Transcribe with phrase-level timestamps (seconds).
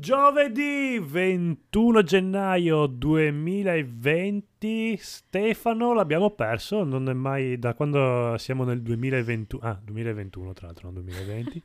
[0.00, 9.62] Giovedì 21 gennaio 2020, Stefano l'abbiamo perso, non è mai da quando siamo nel 2021,
[9.62, 11.62] ah 2021 tra l'altro, non 2020.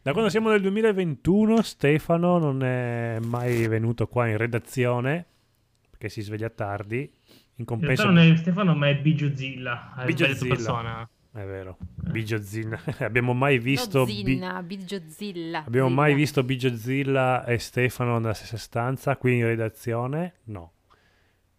[0.00, 5.26] Da quando siamo nel 2021 Stefano non è mai venuto qua in redazione
[5.90, 7.12] perché si sveglia tardi.
[7.56, 8.06] In compenso...
[8.06, 10.54] Non è Stefano ma è Bigiozilla, è Bigiozilla.
[10.54, 11.06] persona.
[11.34, 12.78] È vero, Bigiozilla.
[13.00, 14.76] abbiamo mai visto Zinna, Bi...
[14.76, 15.64] Bigiozilla.
[15.64, 16.00] Abbiamo Zilla.
[16.00, 20.34] mai visto Bigiozilla e Stefano nella stessa stanza qui in redazione?
[20.44, 20.72] No.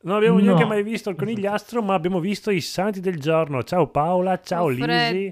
[0.03, 0.43] Non abbiamo no.
[0.43, 3.63] neanche mai visto il conigliastro, ma abbiamo visto i santi del giorno.
[3.63, 5.31] Ciao Paola, ciao Lisi.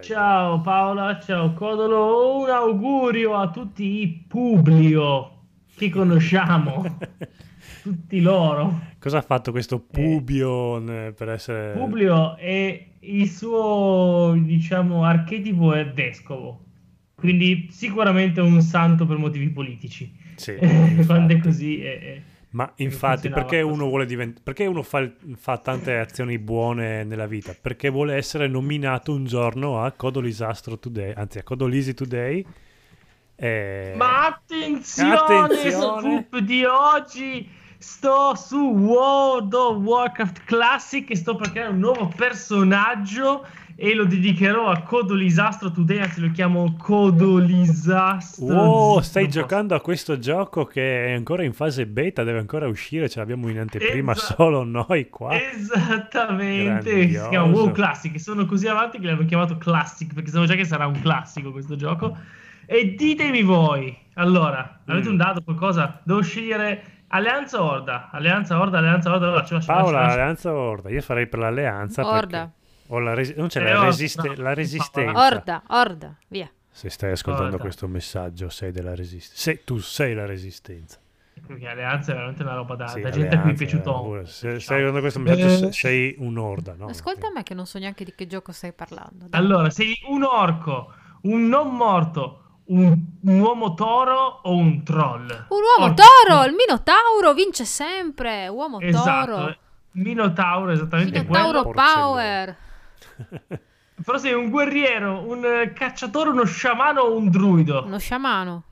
[0.00, 2.40] Ciao Paola, ciao Codolo.
[2.40, 6.98] Un augurio a tutti i Publio che conosciamo.
[7.82, 8.80] tutti loro.
[8.98, 11.72] Cosa ha fatto questo Publio eh, per essere...
[11.72, 16.64] Publio è il suo, diciamo, archetipo è vescovo.
[17.16, 20.16] Quindi sicuramente un santo per motivi politici.
[20.36, 20.54] Sì,
[21.04, 21.82] Quando è così...
[21.82, 24.42] È, è, Ma infatti, perché uno vuole diventare...
[24.44, 27.56] Perché uno fa, fa, tante azioni buone nella vita?
[27.60, 32.46] Perché vuole essere nominato un giorno a Codolisastro Today, anzi a Codolisi Today.
[33.34, 33.94] E...
[33.96, 36.28] Ma attenzione, attenzione.
[36.44, 43.44] di oggi sto su World of Warcraft Classic e sto per creare un nuovo personaggio
[43.74, 48.54] e lo dedicherò a Codolisastro Today, anzi lo chiamo Codolisastro.
[48.54, 53.08] Oh, stai giocando a questo gioco che è ancora in fase beta, deve ancora uscire,
[53.08, 55.32] ce l'abbiamo in anteprima Esa- solo noi qua.
[55.32, 57.24] Esattamente, Grandioso.
[57.24, 60.64] si chiama WoW Classic, sono così avanti che l'hanno chiamato Classic, perché sanno già che
[60.64, 62.16] sarà un classico questo gioco.
[62.64, 65.10] E ditemi voi, allora, avete mm.
[65.10, 66.00] un dato, qualcosa?
[66.04, 69.26] Devo scegliere Alleanza Orda, Alleanza Orda, Alleanza Orda.
[69.26, 70.88] Allora, Paola, Alleanza Orda.
[70.88, 72.06] Io farei per l'Alleanza.
[72.06, 72.50] Orda.
[72.88, 75.26] La resi- non c'è eh, la, resiste- no, la, resistenza.
[75.26, 76.50] Orda, Orda, via.
[76.70, 77.62] Se stai ascoltando orda.
[77.62, 79.40] questo messaggio, sei della resistenza.
[79.40, 80.98] Se, tu sei la resistenza.
[81.46, 84.24] Perché Alleanza è veramente una roba da, sì, da gente a cui è piaciuto.
[84.24, 86.74] Se stai ascoltando questo messaggio, eh, sei un Orda.
[86.74, 86.86] No?
[86.86, 89.26] Ascolta me che non so neanche di che gioco stai parlando.
[89.28, 89.40] Dai.
[89.40, 90.92] Allora, sei un orco,
[91.22, 95.28] un non morto un, un, uomo toro o un troll?
[95.48, 96.02] Un uomo Orco.
[96.02, 99.34] toro, il Minotauro vince sempre, uomo esatto.
[99.34, 99.56] toro.
[99.92, 101.82] Minotauro, esattamente Minotauro quello.
[101.82, 102.56] power.
[104.04, 107.84] Però sei un guerriero, un cacciatore, uno sciamano o un druido?
[107.84, 108.64] Uno sciamano.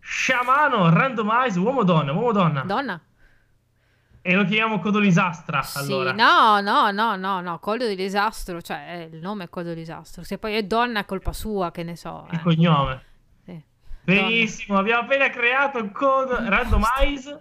[0.00, 2.62] Sciamano, randomize, uomo o donna, uomo o donna?
[2.62, 3.00] Donna.
[4.28, 6.10] E lo chiamiamo Codo Lisastra, sì, allora.
[6.10, 10.24] No, no, no, no, no, Codo di Disastro, cioè il nome è Codo Disastro.
[10.24, 12.26] Se poi è donna è colpa sua, che ne so.
[12.32, 12.42] Il eh.
[12.42, 13.02] cognome.
[14.06, 17.38] Benissimo, abbiamo appena creato un code randomize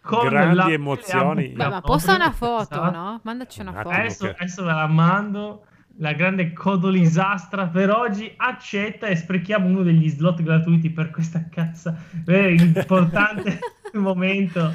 [0.00, 0.70] con grandi la...
[0.70, 1.48] emozioni.
[1.48, 2.90] Beh, ma posta una foto, esatto.
[2.90, 3.20] no?
[3.24, 3.88] Mandaci una foto.
[3.88, 5.66] Adesso, adesso ve la mando.
[5.98, 11.96] La grande codolisastra per oggi accetta e sprechiamo uno degli slot gratuiti per questa cazza
[12.26, 13.60] importante
[13.94, 14.74] momento.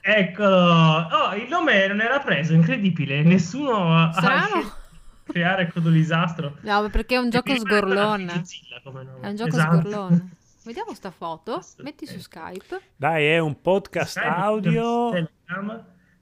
[0.00, 1.08] Eccolo.
[1.10, 3.22] Oh, il nome non era preso, incredibile.
[3.22, 4.36] Nessuno Strano.
[4.36, 4.82] ha scelto
[5.24, 6.58] creare Codolisastro.
[6.60, 8.32] No, perché è un gioco sgorlone.
[9.20, 9.80] È un gioco esatto.
[9.80, 10.30] sgorlone.
[10.64, 11.62] Vediamo sta foto.
[11.78, 12.80] Metti su Skype.
[12.96, 15.12] Dai, è un podcast Skype, audio.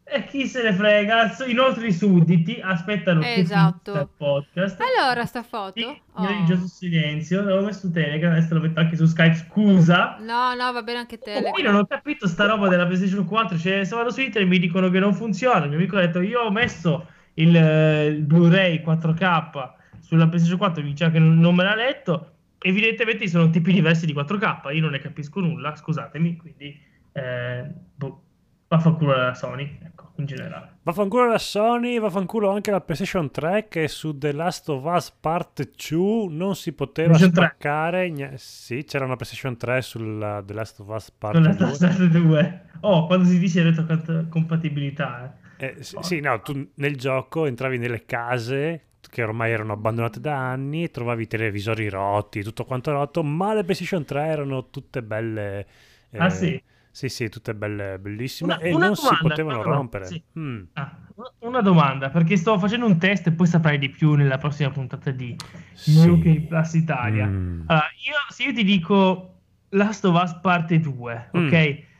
[0.05, 3.93] E chi se ne frega, i nostri sudditi aspettano esatto.
[3.95, 4.79] il podcast.
[4.81, 5.79] Allora, sta foto.
[5.79, 6.45] Io oh.
[6.45, 10.17] Giusto silenzio, l'avevo messo su Telegram, adesso lo metto anche su Skype, scusa.
[10.19, 11.53] No, no, va bene anche Telegram.
[11.53, 14.59] Poi non ho capito sta roba della PlayStation 4, cioè se vado su internet mi
[14.59, 15.63] dicono che non funziona.
[15.63, 19.71] Il mio amico ha detto, io ho messo il, il Blu-ray 4K
[20.01, 22.29] sulla PlayStation 4 mi diceva che non me l'ha letto.
[22.59, 26.79] Evidentemente sono tipi diversi di 4K, io non ne capisco nulla, scusatemi, quindi
[27.13, 28.23] eh, boh,
[28.69, 30.77] vaffanculo la Sony, ecco, in generale.
[30.83, 35.71] Vaffanculo la Sony, vaffanculo anche la PlayStation 3 che su The Last of Us Part
[35.89, 38.11] 2 non si poteva spaccare.
[38.11, 42.09] Gne- sì, c'era una PlayStation 3 sulla The Last of Us Part 2.
[42.09, 42.63] 2.
[42.81, 45.41] Oh, quando si dice retrocompatibilità, eh.
[45.63, 50.91] Eh, sì, no, tu nel gioco entravi nelle case che ormai erano abbandonate da anni,
[50.91, 55.67] trovavi i televisori rotti, tutto quanto rotto, ma le PlayStation 3 erano tutte belle.
[56.11, 56.61] Eh, ah sì?
[56.91, 60.07] Sì, sì, tutte belle, bellissime una, e una non domanda, si potevano rompere.
[60.07, 60.23] Sì.
[60.37, 60.63] Mm.
[60.73, 60.99] Ah,
[61.41, 65.13] una domanda, perché sto facendo un test e poi saprai di più nella prossima puntata
[65.13, 65.37] di
[65.75, 66.09] sì.
[66.09, 67.27] UK Plus Italia.
[67.27, 67.63] Mm.
[67.67, 71.47] Allora, io, se io ti dico Last of Us parte 2, mm.
[71.47, 71.91] ok?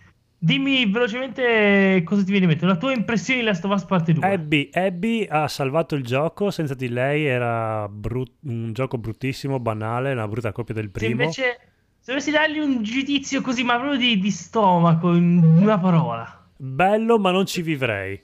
[0.45, 4.13] Dimmi velocemente cosa ti viene in mente, la tua impressione di Last of Us Parte
[4.13, 4.27] 2.
[4.29, 10.11] Abby, Abby ha salvato il gioco, senza di lei era brut- un gioco bruttissimo, banale,
[10.11, 11.11] una brutta copia del primo.
[11.11, 11.61] Se invece,
[12.01, 16.45] se dovessi dargli un giudizio così, ma proprio di, di stomaco, in una parola.
[16.57, 18.21] Bello, ma non ci vivrei.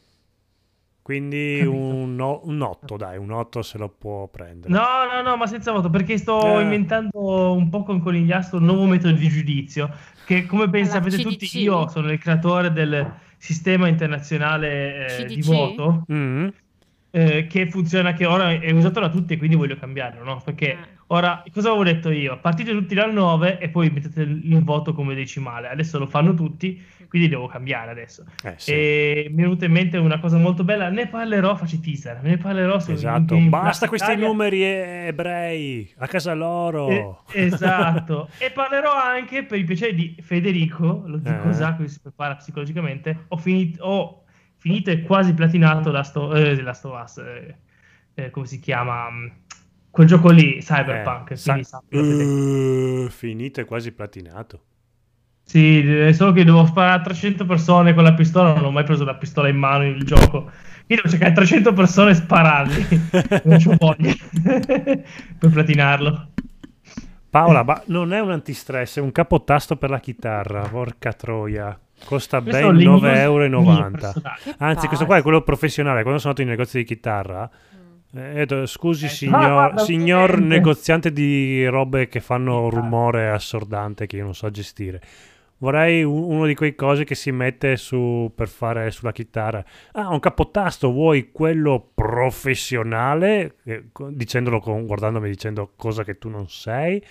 [1.08, 4.70] Quindi un, un 8, dai, un 8 se lo può prendere.
[4.70, 6.62] No, no, no, ma senza voto, perché sto Eh.
[6.64, 9.88] inventando un po' con conigliastro un nuovo metodo di giudizio,
[10.26, 11.22] che come ben Alla sapete CDC?
[11.30, 16.48] tutti, io sono il creatore del sistema internazionale eh, di voto, Mm?
[17.12, 20.42] eh, che funziona, che ora è usato da tutti e quindi voglio cambiarlo, no?
[20.44, 20.76] Perché Eh.
[21.08, 22.38] Ora, cosa avevo detto io?
[22.40, 26.80] Partite tutti dal 9 e poi mettete il voto come decimale, adesso lo fanno tutti,
[27.08, 28.24] quindi devo cambiare adesso.
[28.44, 28.72] Eh, sì.
[28.72, 32.36] E mi è venuta in mente una cosa molto bella, ne parlerò, faccio teaser, ne
[32.36, 36.88] parlerò su Esatto, in- in basta Plus questi numeri ebrei a casa loro.
[37.32, 41.52] Eh, esatto, e parlerò anche per il piacere di Federico, lo dico Eh.
[41.52, 43.24] già così si prepara psicologicamente.
[43.28, 44.22] Ho finito, ho
[44.56, 47.54] finito e quasi platinato la sto, eh, Last of Us, eh,
[48.14, 49.08] eh, come si chiama?
[49.98, 51.32] Quel gioco lì, Cyberpunk.
[51.32, 51.82] Eh, sa-.
[51.90, 54.60] Uh, finito e quasi platinato.
[55.42, 59.02] Sì, solo che devo sparare a 300 persone con la pistola, non ho mai preso
[59.02, 60.52] la pistola in mano il gioco.
[60.86, 62.86] Quindi devo cercare 300 persone e spararli.
[63.42, 64.12] non c'ho voglia
[65.36, 66.28] per platinarlo.
[67.28, 71.76] Paola, ma non è un antistress, è un capotasto per la chitarra, porca troia.
[72.04, 74.12] Costa ben è un 9,90 euro.
[74.58, 76.02] Anzi, questo qua è quello professionale.
[76.02, 77.50] Quando sono andato in negozi di chitarra,
[78.14, 84.16] Eh, detto, scusi Eh, signor, guarda, signor negoziante di robe che fanno rumore assordante che
[84.16, 85.00] io non so gestire.
[85.60, 89.62] Vorrei un- uno di quei cose che si mette su per fare sulla chitarra.
[89.92, 93.56] Ah, un capotasto, vuoi quello professionale?
[93.64, 97.02] Eh, dicendolo con, guardandomi dicendo cosa che tu non sei.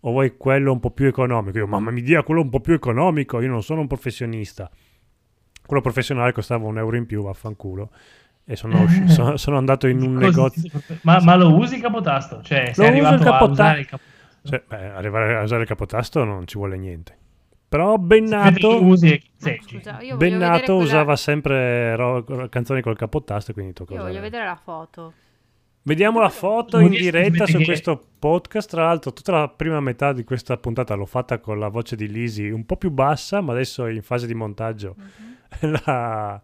[0.00, 1.58] O vuoi quello un po' più economico?
[1.58, 4.70] Io, mamma mi dia quello un po' più economico, io non sono un professionista.
[5.66, 7.90] Quello professionale costava un euro in più, vaffanculo.
[8.48, 10.70] E sono, usci- sono, sono andato in un Così- negozio.
[11.02, 12.40] Ma, ma lo usi il capotasto?
[12.42, 14.14] Cioè, sei Lo arrivato il a capota- usare il capotasto?
[14.48, 17.18] Cioè, beh, arrivare a usare il capotasto non ci vuole niente.
[17.68, 19.76] Però Bennato, usi seggi.
[19.82, 24.54] scusa, Bennato quella- usava sempre ro- canzoni col capotasto, quindi tocca Io voglio vedere la
[24.62, 25.12] foto.
[25.82, 28.70] Vediamo la foto in diretta su questo podcast.
[28.70, 32.08] Tra l'altro, tutta la prima metà di questa puntata l'ho fatta con la voce di
[32.08, 35.78] Lisi un po' più bassa, ma adesso in fase di montaggio Mhm.
[35.84, 36.40] la,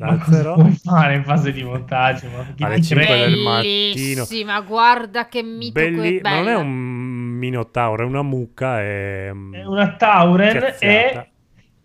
[0.00, 0.54] la Ma cosa alzerò.
[0.54, 2.28] puoi fare in fase di montaggio?
[2.30, 3.26] Ma Alle ti cinque crede?
[3.28, 4.26] del mattino.
[4.26, 8.80] Bellissima, guarda che mito Belli- ma non è un minotauro, è una mucca.
[8.80, 11.24] È, È una Tauren Cazziata.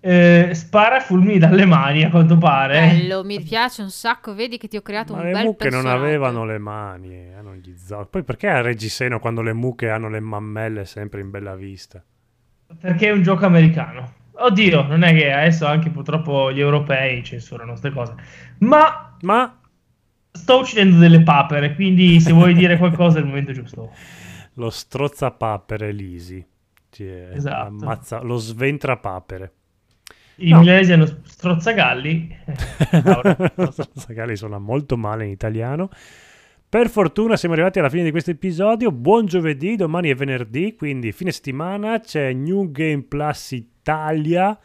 [0.01, 2.79] e eh, spara fulmini dalle mani, a quanto pare.
[2.79, 5.69] Bello, mi piace un sacco, vedi che ti ho creato Ma un le bel mucche
[5.69, 6.03] non personaggio.
[6.03, 8.07] avevano le mani, eh, hanno gli zoccoli.
[8.09, 12.03] Poi perché a Reggiseno quando le mucche hanno le mammelle sempre in bella vista?
[12.79, 14.13] Perché è un gioco americano.
[14.37, 18.15] Oddio, non è che adesso anche purtroppo gli europei censurano queste cose.
[18.59, 19.59] Ma Ma
[20.31, 23.91] sto uccidendo delle papere, quindi se vuoi dire qualcosa è il momento giusto.
[24.55, 26.45] lo strozzapapere Lisi.
[26.89, 27.67] Cioè, Esatto.
[27.67, 29.53] ammazza- lo sventrapapere.
[30.37, 30.59] I No.
[30.59, 32.37] milanesi hanno strozzagalli.
[33.03, 33.35] Laura.
[33.71, 35.89] Strozzagallì suona molto male in italiano.
[36.67, 38.91] Per fortuna siamo arrivati alla fine di questo episodio.
[38.91, 44.57] Buon giovedì, domani è venerdì, quindi fine settimana c'è New Game Plus Italia.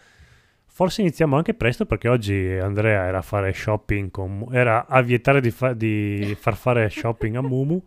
[0.66, 5.40] Forse iniziamo anche presto perché oggi Andrea era a fare shopping con era a vietare
[5.40, 7.80] di, fa- di far fare shopping a Mumu.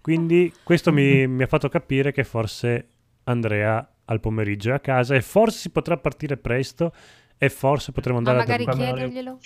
[0.00, 2.88] Quindi questo mi, mi ha fatto capire che forse
[3.24, 6.92] Andrea al pomeriggio è a casa e forse si potrà partire presto
[7.38, 8.86] e forse potremo andare a magari dormire.
[8.90, 9.38] Quando- chiederglielo.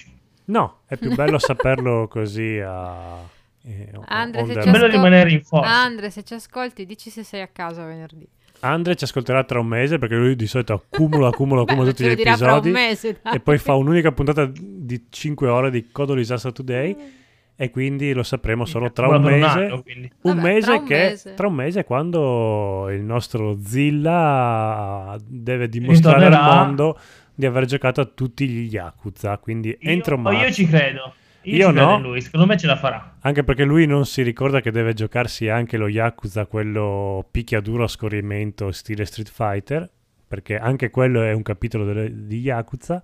[0.47, 3.37] No, è più bello saperlo così a...
[3.69, 5.69] eh, Andre, se ci ascol- rimanere in forza.
[5.71, 8.27] Andre, se ci ascolti, dici se sei a casa venerdì.
[8.61, 11.97] Andre ci ascolterà tra un mese perché lui di solito accumula, accumula, Beh, accumula ce
[12.05, 16.51] tutti gli episodi mese, e poi fa un'unica puntata di 5 ore di Codo Disaster
[16.53, 16.97] Today
[17.61, 19.47] e quindi lo sapremo solo tra un mese.
[19.47, 19.75] anno.
[20.23, 21.35] Un Vabbè, mese tra un che mese.
[21.35, 26.99] tra un mese quando il nostro Zilla deve dimostrare al mondo
[27.35, 30.45] di aver giocato a tutti gli Yakuza, quindi Io, entro marzo.
[30.45, 31.15] io ci credo.
[31.55, 31.97] Io, Io no.
[31.97, 33.17] in lui, secondo me ce la farà.
[33.21, 37.89] Anche perché lui non si ricorda che deve giocarsi anche lo Yakuza, quello picchiaduro a
[37.89, 39.89] scorrimento stile Street Fighter,
[40.27, 43.03] perché anche quello è un capitolo delle- di Yakuza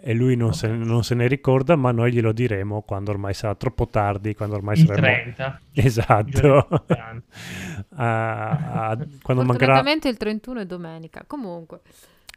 [0.00, 3.54] e lui non, se, non se ne ricorda, ma noi glielo diremo quando ormai sarà
[3.56, 5.06] troppo tardi, quando ormai Il saremo...
[5.34, 5.60] 30.
[5.74, 6.68] Esatto.
[7.96, 9.74] A- a- quando mancherà...
[9.74, 11.24] Fortunatamente il 31 è domenica.
[11.26, 11.80] Comunque,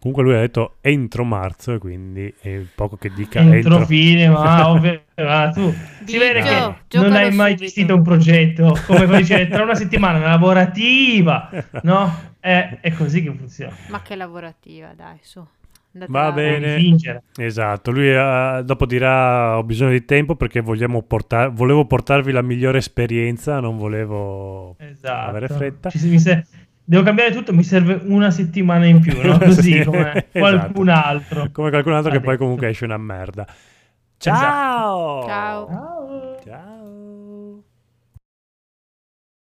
[0.02, 3.86] Comunque lui ha detto entro marzo e quindi è poco che dica Entro entro...
[3.86, 5.72] fine, ma ovvio, ma tu
[6.06, 7.64] si vede che non hai mai subito.
[7.66, 11.50] gestito un progetto come puoi dire tra una settimana lavorativa,
[11.84, 12.30] no?
[12.40, 13.76] È, è così che funziona.
[13.90, 15.46] ma che lavorativa, dai, su.
[15.94, 16.32] Andate Va là.
[16.32, 16.96] bene.
[17.38, 22.42] Esatto, lui eh, dopo dirà ho bisogno di tempo perché vogliamo portar- volevo portarvi la
[22.42, 25.30] migliore esperienza, non volevo Esatto.
[25.30, 25.90] avere fretta.
[25.90, 26.46] Ci mi se-
[26.92, 29.38] Devo cambiare tutto, mi serve una settimana in più, no?
[29.40, 30.40] Così Sì, come esatto.
[30.40, 31.48] qualcun altro.
[31.54, 33.44] Come qualcun altro che poi comunque esce una merda.
[33.48, 33.60] Esatto.
[34.18, 35.26] Ciao!
[35.26, 35.68] Ciao.
[35.68, 36.11] Ciao.